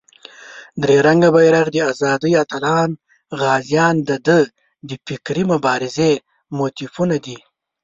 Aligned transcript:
درې 0.81 0.97
رنګه 1.07 1.29
بېرغ، 1.35 1.65
د 1.73 1.77
آزادۍ 1.91 2.33
اتلان، 2.43 2.89
غازیان 3.39 3.95
دده 4.09 4.39
د 4.87 4.89
فکري 5.07 5.43
مبارزې 5.53 6.11
موتیفونه 6.57 7.15
دي. 7.25 7.37